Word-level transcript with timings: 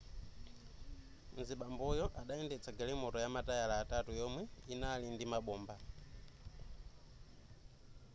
mzibamboyo 1.37 2.05
adayendetsa 2.21 2.75
galimoto 2.77 3.17
yamatayala 3.23 3.73
atatu 3.83 4.09
yomwe 4.19 4.41
yinali 4.67 5.07
ndi 5.13 5.25
mabomba 5.31 5.75